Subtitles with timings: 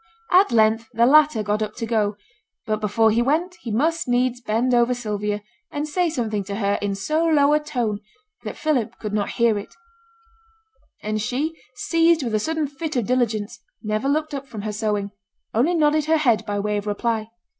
[0.31, 2.15] At length the latter got up to go;
[2.65, 6.79] but before he went, he must needs bend over Sylvia and say something to her
[6.81, 7.99] in so low a tone
[8.43, 9.75] that Philip could not hear it;
[11.03, 15.11] and she, seized with a sudden fit of diligence, never looked up from her sewing;
[15.53, 17.29] only nodded her head by way of reply.